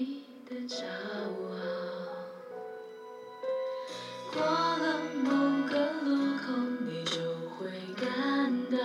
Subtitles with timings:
[0.00, 1.52] 你的骄傲。
[4.32, 5.28] 过了某
[5.68, 6.46] 个路口，
[6.86, 7.20] 你就
[7.58, 7.68] 会
[8.00, 8.78] 感到，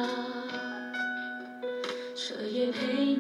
[2.13, 3.14] 彻夜陪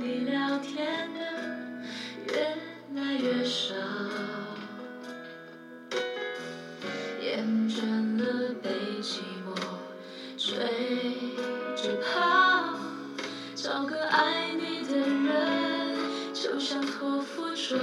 [17.67, 17.77] 终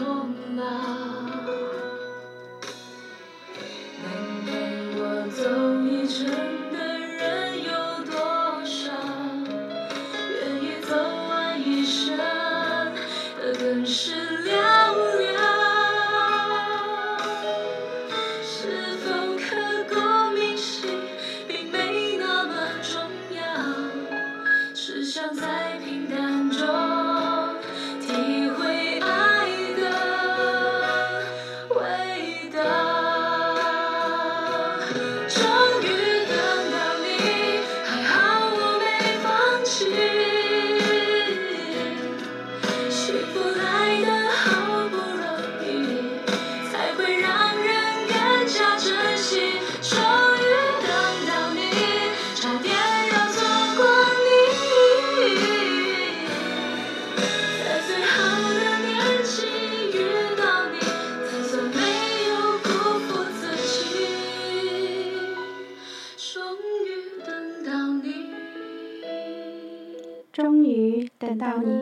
[0.55, 0.63] 老。
[3.99, 4.05] 能
[4.47, 4.49] 陪
[4.95, 5.43] 我走
[5.83, 6.25] 一程
[6.71, 7.21] 的人
[7.65, 7.71] 有
[8.05, 8.15] 多
[8.65, 8.93] 少？
[10.31, 10.95] 愿意走
[11.29, 14.53] 完一生的更是寥
[15.19, 15.32] 寥。
[71.43, 71.81] 到你，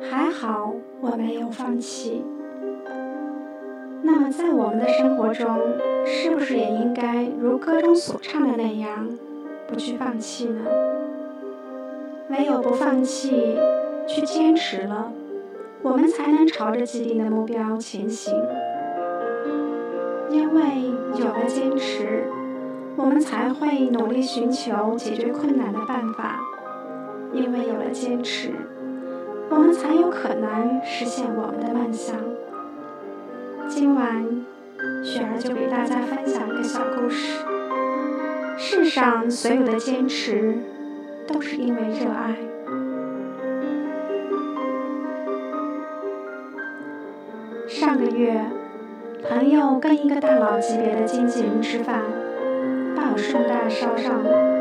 [0.00, 0.72] 还好
[1.02, 2.24] 我没有放弃。
[4.00, 5.46] 那么，在我们的生活中，
[6.06, 9.10] 是不是也应该如歌中所唱的那样，
[9.68, 10.64] 不去放弃呢？
[12.30, 13.58] 唯有不放弃，
[14.06, 15.12] 去坚持了，
[15.82, 18.34] 我们才能朝着既定的目标前行。
[20.30, 20.62] 因为
[21.20, 22.24] 有了坚持，
[22.96, 26.40] 我们才会努力寻求解决困难的办法。
[27.32, 28.50] 因为有了坚持，
[29.48, 32.14] 我们才有可能实现我们的梦想。
[33.68, 34.24] 今晚，
[35.02, 37.38] 雪儿就给大家分享一个小故事。
[38.58, 40.58] 世上所有的坚持，
[41.26, 42.36] 都是因为热爱。
[47.66, 48.44] 上个月，
[49.26, 52.02] 朋友跟一个大佬级别的经纪人吃饭，
[52.94, 54.51] 把我顺带捎上了。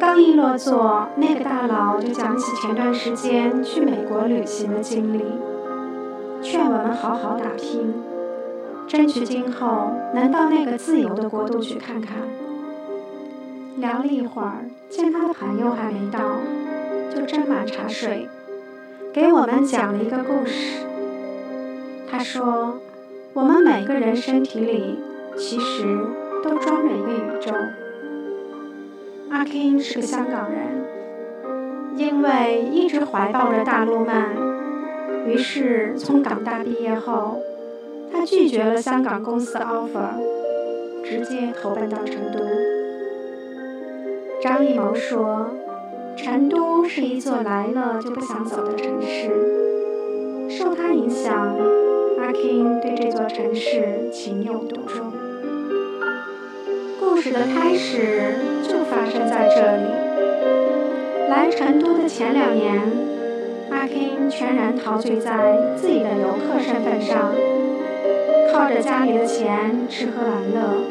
[0.00, 5.22] 刚一落座，那个大佬就讲起前段时间去美国旅行的经历，
[6.40, 7.92] 劝我们好好打拼，
[8.88, 12.16] 争取今后能到那个自由的国度去看看。
[13.76, 16.18] 聊了一会儿，见他的朋友还没到，
[17.14, 18.26] 就斟满茶水，
[19.12, 20.78] 给我们讲了一个故事。
[22.10, 22.78] 他说，
[23.34, 24.98] 我们每个人身体里
[25.36, 25.84] 其实
[26.42, 27.52] 都装着一个宇宙。
[29.30, 30.84] 阿 King 是个香港人，
[31.96, 34.12] 因为一直怀抱着大陆梦，
[35.26, 37.38] 于是从港大毕业后，
[38.12, 40.18] 他拒绝了香港公司的 offer，
[41.04, 42.40] 直接投奔到成都。
[44.42, 45.50] 张艺谋说
[46.18, 49.30] ：“成都是一座来了就不想走的城市。”
[50.50, 51.56] 受他影响，
[52.18, 55.12] 阿 King 对这座城市情有独钟。
[57.20, 58.34] 故事的开始
[58.66, 59.84] 就发生在这里。
[61.28, 62.80] 来成都的前两年，
[63.68, 67.34] 阿 King 全然陶醉在自己的游客身份上，
[68.50, 70.82] 靠着家里的钱吃喝玩乐。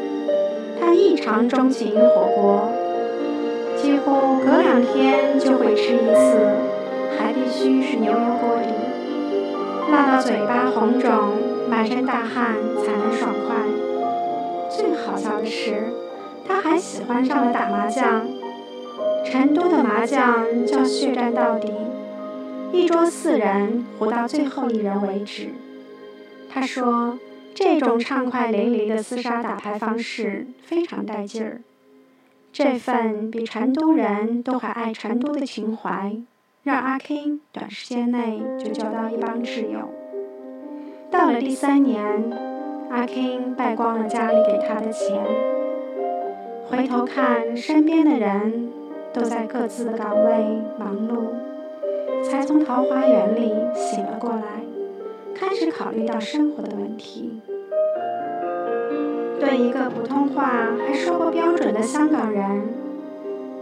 [0.80, 2.70] 他异常钟情火锅，
[3.76, 6.38] 几乎隔两天就会吃一次，
[7.18, 8.70] 还必须是牛油锅底，
[9.92, 11.12] 辣到嘴巴红肿、
[11.68, 12.54] 满身大汗
[12.86, 13.56] 才能爽快。
[14.70, 15.86] 最好笑的是。
[16.50, 18.28] 他还喜欢上了打麻将，
[19.24, 21.72] 成都的麻将叫血战到底，
[22.74, 25.50] 一桌四人胡到最后一人为止。
[26.50, 27.20] 他说，
[27.54, 31.62] 这种畅快淋漓的厮杀打牌方式非常带劲儿。
[32.52, 36.18] 这份比成都人都还爱成都的情怀，
[36.64, 39.88] 让阿 King 短时间内就交到一帮挚友。
[41.12, 42.04] 到了第三年，
[42.90, 45.59] 阿 King 败光了家里给他的钱。
[46.70, 48.70] 回头看身边的人
[49.12, 50.32] 都在各自的岗位
[50.78, 54.64] 忙碌，才从桃花源里醒了过来，
[55.34, 57.42] 开始考虑到生活的问题。
[59.40, 62.70] 对一个普通话还说不标准的香港人，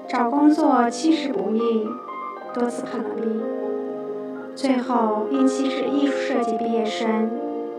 [0.10, 1.88] 找工作其实不易，
[2.54, 3.42] 多次碰了壁。
[4.54, 7.30] 最后因其是艺术设计毕业生，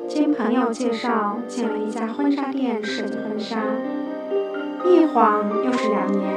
[0.06, 3.62] 经朋友介绍进了一家婚纱店设计婚纱，
[4.88, 6.28] 一晃又是两年。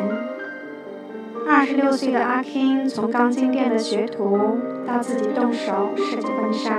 [1.47, 4.57] 二十六岁的阿 King 从钢筋店的学徒
[4.87, 6.75] 到自己动手设计婚纱，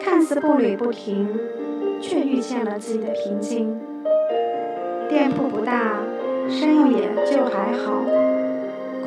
[0.00, 1.28] 看似步履不停。
[1.98, 3.74] 却遇见了自己的瓶颈。
[5.08, 5.94] 店铺不大，
[6.46, 8.04] 生意也就还好。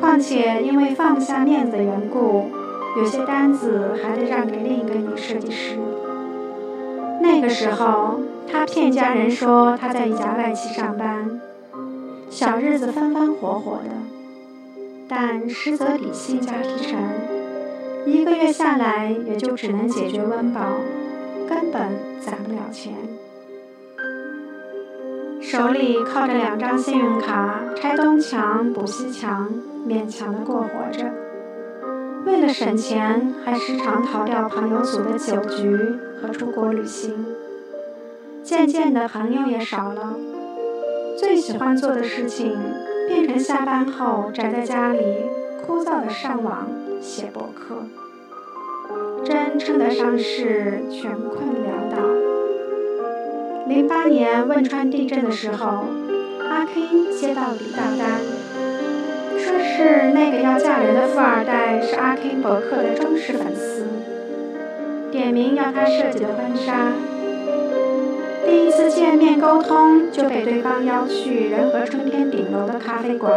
[0.00, 2.50] 况且因为放不下面子的缘故，
[2.98, 5.76] 有些单子还得让给另一个女设计师。
[7.20, 8.18] 那个时候，
[8.50, 11.40] 他骗家人说他在一家外企上班，
[12.30, 13.90] 小日子风风火火的，
[15.08, 16.96] 但实则底薪加提成，
[18.06, 20.60] 一个月下来也就只能解决温饱。
[21.48, 21.82] 根本
[22.20, 22.94] 攒不了钱，
[25.40, 29.50] 手里靠着两张信用卡，拆东墙补西墙，
[29.84, 31.10] 勉强的过活着。
[32.24, 35.76] 为了省钱，还时常逃掉朋友组的酒局
[36.22, 37.26] 和出国旅行。
[38.44, 40.14] 渐渐的，朋友也少了，
[41.20, 42.58] 最喜欢做的事情
[43.06, 45.00] 变成下班后宅在家里，
[45.60, 46.66] 枯燥的上网
[46.98, 47.84] 写博客。
[49.22, 51.98] 真称得上是穷困潦倒。
[53.68, 55.84] 零八年汶川地震的时候，
[56.48, 58.22] 阿 K 接到了笔大单，
[59.38, 63.84] 说是那个要嫁人的富二代是阿 K 博客的忠实粉丝，
[65.12, 66.94] 点名要他设计的婚纱。
[68.46, 73.32] 第一次见面沟通就被对方邀去仁和春天顶楼的咖啡馆，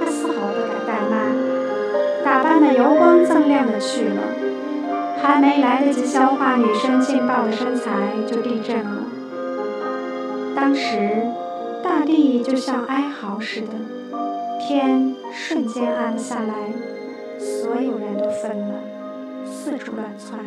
[0.00, 1.34] 他丝毫不敢怠慢，
[2.24, 4.22] 打扮的油光锃亮的去了。
[5.22, 7.90] 还没来得及消化女生劲爆的身材，
[8.26, 9.04] 就地震了。
[10.56, 11.22] 当时，
[11.80, 13.68] 大地就像哀嚎似的，
[14.58, 16.72] 天瞬间暗了下来，
[17.38, 18.74] 所有人都疯了，
[19.44, 20.40] 四处乱窜，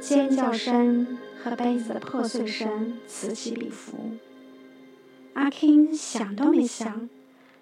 [0.00, 1.06] 尖叫声
[1.42, 3.96] 和杯子的破碎声此起彼伏。
[5.34, 7.08] 阿 King 想都没想，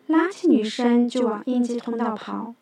[0.06, 2.54] 拉起女生就往应急通道跑，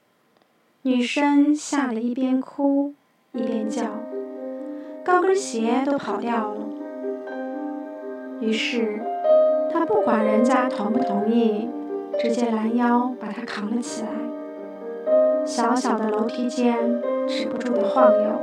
[0.82, 2.94] 女生吓得一边哭。
[3.32, 3.84] 一边叫，
[5.04, 6.66] 高跟鞋都跑掉了。
[8.40, 9.02] 于是，
[9.70, 11.68] 他不管人家同不同意，
[12.18, 14.08] 直接拦腰把她扛了起来。
[15.44, 18.40] 小小的楼梯间止不住的晃悠，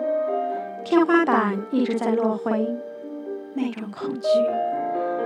[0.86, 2.76] 天花板一直在落灰，
[3.54, 4.28] 那种恐惧，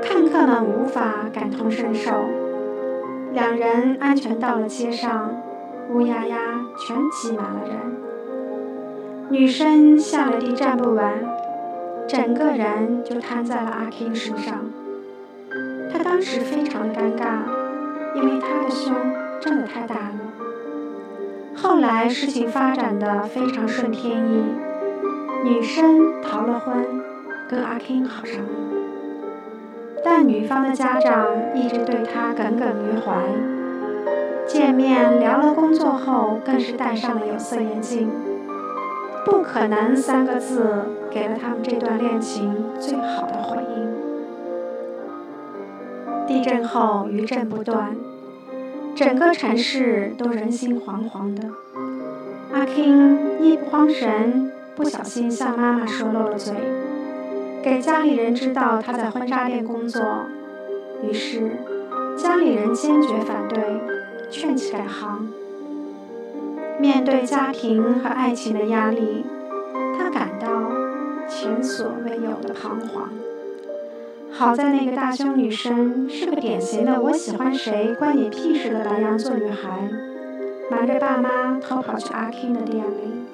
[0.03, 2.11] 看客们无法感同身受。
[3.33, 5.35] 两人安全到了街上，
[5.91, 6.37] 乌压压
[6.77, 7.75] 全挤满了人。
[9.29, 11.27] 女生下了地站不稳，
[12.07, 14.59] 整个人就瘫在了阿 King 身上。
[15.91, 17.39] 他当时非常的尴尬，
[18.15, 18.93] 因为他的胸
[19.41, 20.19] 真的太大了。
[21.55, 24.43] 后来事情发展的非常顺天意，
[25.43, 26.85] 女生逃了婚，
[27.49, 28.49] 跟阿 King 好上了。
[30.03, 33.23] 但女方的家长一直对她耿耿于怀，
[34.45, 38.09] 见面聊了工作后，更是戴上了有色眼镜。
[39.25, 43.87] 不可能三个字给了他们这段恋情最好的回应。
[46.25, 47.95] 地震后余震不断，
[48.95, 51.49] 整个城市都人心惶惶的。
[52.53, 56.53] 阿 King 一不慌神，不小心向妈妈说漏了嘴，
[57.63, 59.99] 给家里人知道他在婚纱店工作，
[61.01, 61.57] 于是
[62.15, 63.59] 家里人坚决反对，
[64.29, 65.29] 劝其改行。
[66.79, 69.25] 面对家庭和爱情的压力，
[69.97, 70.47] 他感到
[71.27, 73.09] 前所未有的彷徨。
[74.31, 79.89] 好在那个大胸女生是个典型的“我喜欢谁关你屁事”的白羊座女孩，
[80.69, 83.25] 瞒着爸妈偷跑去阿 King 的店里，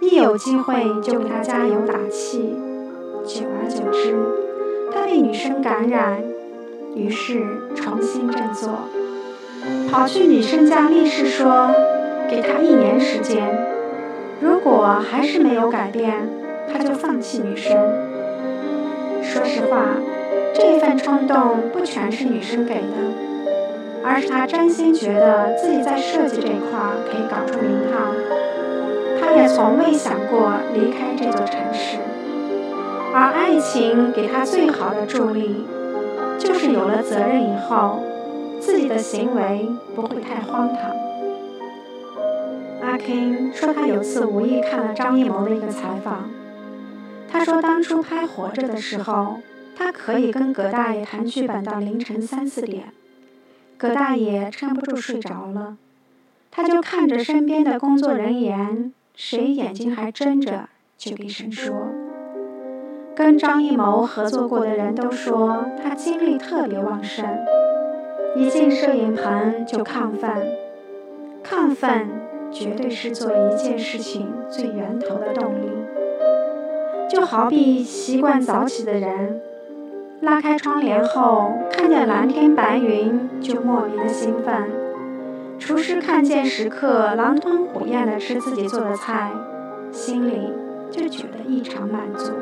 [0.00, 2.56] 一有机会就给他加油打气。
[3.24, 4.14] 久而久之，
[4.92, 6.22] 他被女生感染，
[6.94, 7.42] 于是
[7.74, 8.88] 重新振作，
[9.90, 11.70] 跑去女生家立誓说。
[12.30, 13.42] 给他一年时间，
[14.40, 16.28] 如果还是没有改变，
[16.72, 17.76] 他就放弃女生。
[19.20, 19.96] 说实话，
[20.54, 22.86] 这份冲动不全是女生给的，
[24.04, 26.78] 而是他真心觉得自己在设计这一块
[27.10, 28.14] 可以搞出名堂。
[29.30, 31.98] 他也从未想过离开这座城市，
[33.14, 35.64] 而爱情给他最好的助力，
[36.36, 38.02] 就是有了责任以后，
[38.58, 40.90] 自己的行为不会太荒唐。
[42.82, 46.28] 阿 k 说，他有次无意看了张艺谋的一个采访，
[47.30, 49.36] 他说当初拍《活着》的时候，
[49.76, 52.86] 他可以跟葛大爷谈剧本到凌晨三四点，
[53.78, 55.76] 葛大爷撑不住睡着了，
[56.50, 61.74] 他就看着身边的工作人员，谁眼睛还睁着，就低声说。
[63.14, 67.26] 跟张艺谋合作过的人都说他精力特别旺盛，
[68.34, 70.56] 一进摄影棚就亢奋，
[71.44, 72.08] 亢奋
[72.50, 75.68] 绝对是做一件事情最源头的动力。
[77.06, 79.38] 就好比习惯早起的人，
[80.22, 84.62] 拉开窗帘后看见蓝天白云就莫名的兴奋；
[85.70, 89.30] 厨师看见食客狼吞虎咽地吃自己做的菜，
[89.92, 90.52] 心里
[90.90, 92.32] 就觉得异常满足。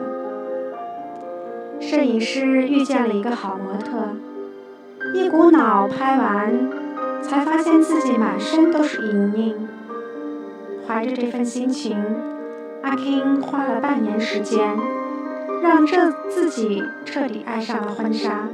[1.78, 4.16] 摄影师遇见了一个好模特，
[5.14, 6.70] 一股脑拍完，
[7.20, 9.68] 才发现自己满身都是银印。
[10.86, 12.02] 怀着这份心情，
[12.80, 14.74] 阿 King 花了半年时间，
[15.62, 18.48] 让这自己彻底爱上了婚纱。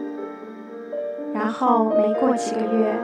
[1.33, 2.97] 然后没过几个月，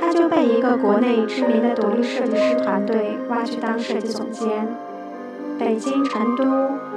[0.00, 4.68] 他就被一个国内知名的独立设计师团队挖去当设计总监，
[5.58, 6.44] 北京、成都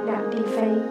[0.04, 0.82] 两地飞。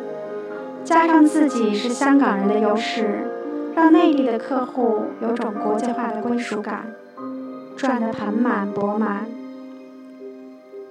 [0.83, 3.29] 加上自己是香港人的优势，
[3.75, 6.93] 让内地的客户有种国际化的归属感，
[7.75, 9.25] 赚得盆满钵满。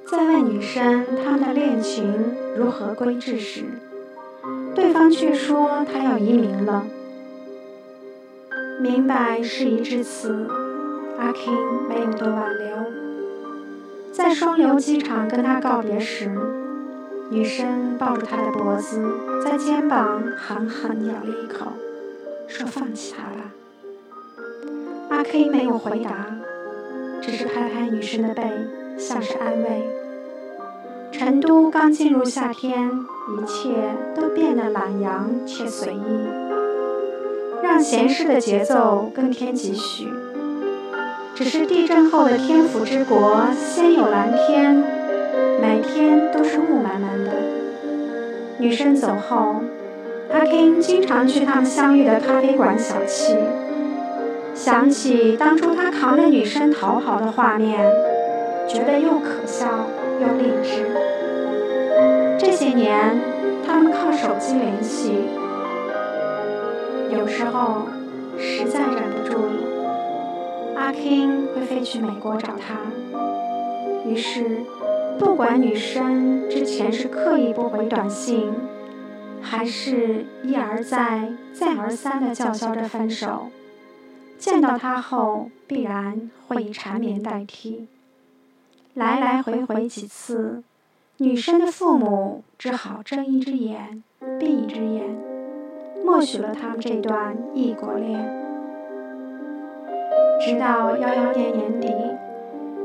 [0.04, 3.64] 在问女生他们的恋情如何归置时，
[4.74, 6.84] 对方却说他要移民了。
[8.78, 10.46] 明白事已至此，
[11.18, 12.76] 阿 k i n 没有多挽留，
[14.12, 16.30] 在双流机场跟他告别时。
[17.28, 19.02] 女生抱住他的脖子，
[19.44, 21.72] 在肩膀狠狠咬了一口，
[22.46, 23.50] 说：“放弃他吧。”
[25.10, 26.26] 阿 K 没有回答，
[27.20, 28.42] 只是拍拍女生的背，
[28.96, 29.88] 像是安慰。
[31.10, 33.70] 成都刚进入夏天，一切
[34.14, 36.28] 都变得懒洋且随意，
[37.62, 40.08] 让闲适的节奏更添几许。
[41.36, 44.82] 只是地震后的天府之国，先有蓝天。
[45.60, 47.30] 每天都是雾满满的。
[48.56, 49.56] 女生走后，
[50.32, 53.36] 阿 King 经常去他们相遇的咖啡馆小憩，
[54.54, 57.84] 想起当初他扛着女生逃跑的画面，
[58.66, 59.66] 觉得又可笑
[60.18, 60.86] 又励志。
[62.38, 63.20] 这些年，
[63.66, 65.12] 他们靠手机联系，
[67.10, 67.88] 有时候
[68.38, 69.65] 实在忍不住了，
[70.86, 72.76] 阿 King 会飞去美国找她，
[74.08, 74.60] 于是。
[75.18, 78.52] 不管女生之前是刻意不回短信，
[79.40, 83.48] 还是一而再、再而三的叫嚣着分手，
[84.38, 87.88] 见到他后必然会以缠绵代替。
[88.92, 90.62] 来来回回几次，
[91.16, 94.04] 女生的父母只好睁一只眼
[94.38, 95.02] 闭一只眼，
[96.04, 98.45] 默许了他们这段异国恋。
[100.40, 101.88] 直到幺幺年年底。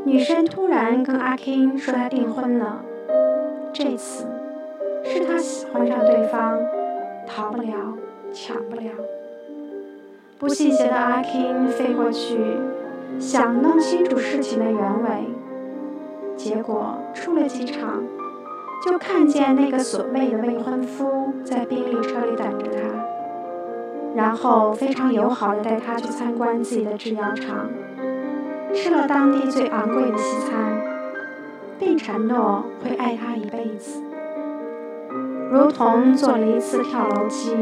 [0.03, 2.81] 女生突然跟阿 King 说她订婚了，
[3.71, 4.25] 这次
[5.03, 6.57] 是她喜欢上对方，
[7.27, 7.69] 逃不了，
[8.33, 8.91] 抢不了。
[10.39, 12.35] 不信邪的阿 King 飞过去，
[13.19, 15.27] 想弄清楚事情的原委，
[16.35, 18.01] 结果出了机场，
[18.83, 23.05] 就看见那个所谓的未婚夫在宾利车里等着他，
[24.15, 27.69] 然后非常友好的带他去参观自己的制药厂。
[28.73, 30.81] 吃了当地最昂贵的西餐，
[31.77, 34.01] 并承诺会爱她一辈子，
[35.51, 37.55] 如同坐了一次跳楼机，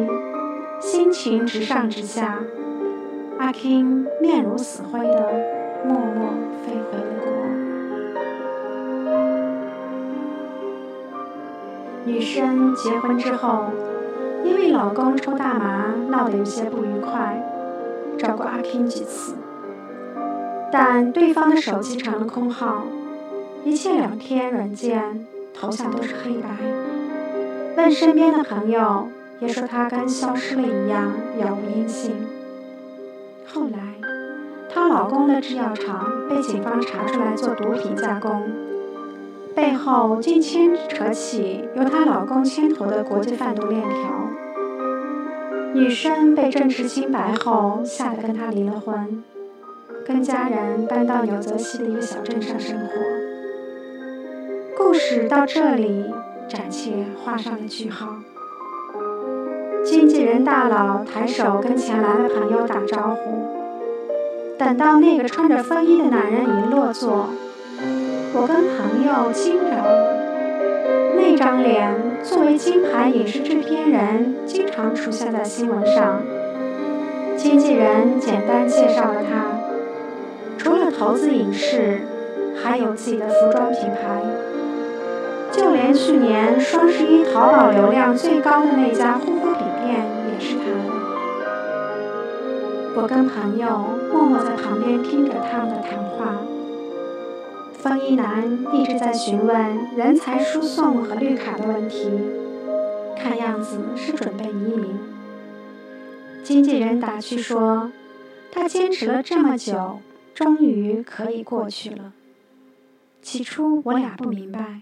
[0.79, 2.39] 心情直上直下。
[3.39, 5.31] 阿 King 面如死灰的
[5.85, 6.29] 默默
[6.63, 7.31] 飞回了国。
[12.05, 13.65] 女生结婚之后，
[14.49, 17.39] 因为老公抽大麻闹得有些不愉快，
[18.17, 19.35] 找过阿 k 几次。
[20.71, 22.85] 但对方的手机成了空号，
[23.63, 26.49] 一切聊天软件头像都是黑白。
[27.77, 32.15] 问身边的朋友，也说他跟消失了一样，杳无音信。
[33.45, 33.77] 后来，
[34.73, 38.49] 她老公的制药厂被警方查出来做毒品加工，
[39.55, 43.97] 背后竟牵扯起由她老公牵头的国际贩毒链条。
[45.73, 49.23] 女生被证实清白后，吓得跟他离了婚。
[50.05, 52.87] 跟家人搬到纽泽西的一个小镇上生活。
[54.75, 56.05] 故事到这里
[56.49, 58.07] 暂且画上了句号。
[59.83, 63.45] 经纪人大佬抬手跟前来的朋友打招呼。
[64.57, 67.29] 等到那个穿着风衣的男人一落座，
[68.31, 69.71] 我跟朋友惊着。
[71.15, 76.21] 那张脸作为金牌影视制片人，经常出现在新闻上。
[77.35, 79.45] 经纪人简单介绍了他，
[80.57, 82.01] 除了投资影视，
[82.61, 84.21] 还有自己的服装品牌。
[85.51, 90.93] 就连去年双十一淘宝流量最高的那家护肤品店也是他的。
[92.95, 93.67] 我跟朋友
[94.13, 96.35] 默默在旁边听着他们的谈话。
[97.79, 98.43] 风衣男
[98.73, 102.11] 一直在询问人才输送和绿卡的问题，
[103.15, 104.99] 看样子是准备移民。
[106.43, 107.89] 经纪人打趣说
[108.51, 110.01] ：“他坚持了这么久，
[110.33, 112.11] 终于可以过去了。”
[113.23, 114.81] 起初我俩不明白。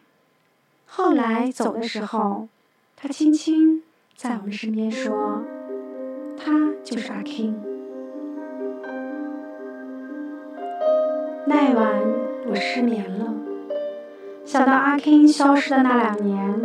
[0.87, 2.47] 后来走的时候，
[2.95, 3.83] 他轻轻
[4.15, 5.43] 在我们身边说
[6.35, 7.53] ：“他就是阿 King。”
[11.49, 12.06] 那晚
[12.59, 13.33] 失眠了，
[14.45, 16.61] 想到阿 King 消失的那两年，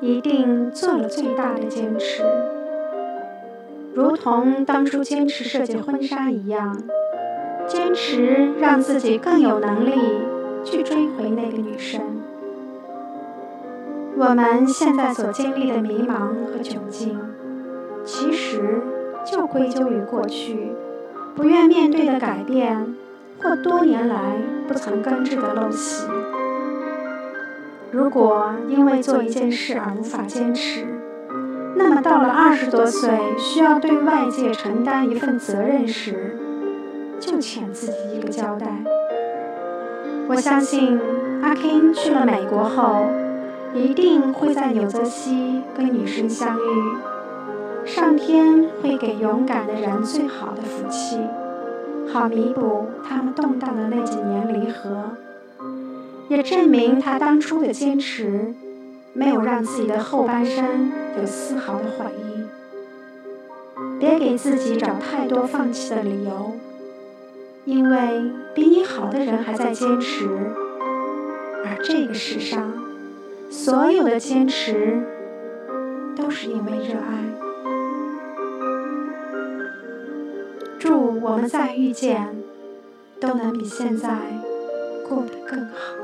[0.00, 2.22] 一定做了最大的坚持，
[3.94, 6.82] 如同当初坚持设计婚纱一样，
[7.66, 9.92] 坚持让自己更有能力
[10.64, 12.00] 去追回那个女生。
[14.16, 17.18] 我们现在所经历的迷茫和窘境，
[18.04, 18.80] 其实
[19.24, 20.72] 就归咎于过去
[21.34, 22.94] 不愿面对的改变，
[23.42, 24.36] 或多年来
[24.68, 26.06] 不曾根治的陋习。
[27.90, 30.86] 如果因为做一件事而无法坚持，
[31.76, 36.38] 那么到了二十多岁需要对外界承担一份责任时，
[37.18, 38.66] 就欠自己一个交代。
[40.28, 41.00] 我相信
[41.42, 43.06] 阿 King 去了美国后。
[43.74, 51.18] 一定会在纽泽西跟女生相遇，上天会给勇敢的人最好的福气，
[52.12, 55.16] 好弥补他们动荡的那几年离合，
[56.28, 58.52] 也证明他当初的坚持
[59.14, 62.44] 没有让自己的后半生有丝毫的悔意。
[63.98, 66.52] 别给自己找太多放弃的理由，
[67.64, 70.28] 因为比你好的人还在坚持，
[71.64, 72.74] 而这个世上。
[73.48, 75.00] 所有的坚持
[76.14, 77.51] 都是因为热爱。
[81.24, 82.34] 我们再遇见，
[83.20, 84.08] 都能比现在
[85.08, 85.94] 过得更好。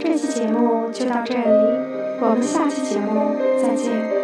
[0.00, 4.23] 这期节目就到这里，我们下期节目再见。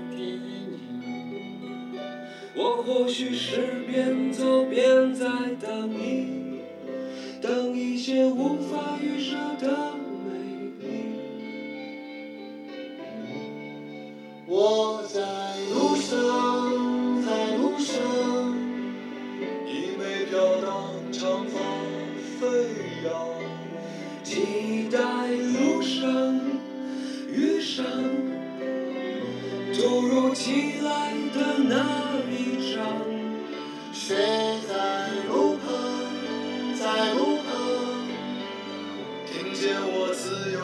[2.63, 5.25] 我或许是边走边在
[5.59, 6.59] 等你，
[7.41, 9.93] 等一些无法预设的
[10.23, 10.29] 美
[10.79, 10.85] 丽。
[14.45, 15.19] 我在
[15.73, 17.97] 路上，在路上，
[19.65, 21.57] 一枚飘荡长发
[22.39, 22.45] 飞
[23.03, 23.11] 扬，
[24.23, 24.99] 期待
[25.31, 26.39] 路上
[27.33, 28.20] 遇上。
[39.93, 40.59] 我自由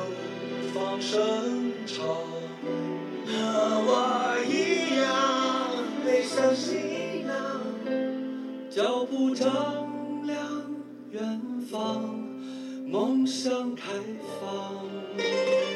[0.73, 2.05] 放声唱，
[3.25, 3.31] 和
[3.85, 3.91] 我
[4.47, 5.05] 一样
[6.05, 7.35] 背向行囊，
[8.69, 9.47] 脚步丈
[10.25, 10.37] 量
[11.11, 12.03] 远方，
[12.85, 13.91] 梦想开
[14.39, 15.66] 放。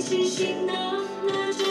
[0.00, 0.72] 清醒的
[1.26, 1.69] 那种